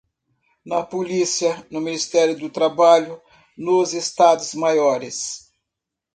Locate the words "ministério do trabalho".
1.79-3.21